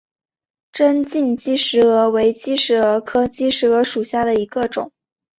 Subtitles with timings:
[0.71, 4.91] 针茎姬石蛾为姬石蛾科姬石蛾属下的一个种。